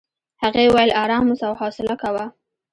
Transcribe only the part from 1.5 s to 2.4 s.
حوصله کوه.